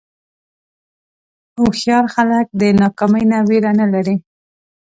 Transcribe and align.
هوښیار 1.57 2.05
خلک 2.15 2.45
د 2.61 2.63
ناکامۍ 2.81 3.23
نه 3.31 3.37
وېره 3.47 3.71
نه 3.79 3.87
لري. 3.93 4.15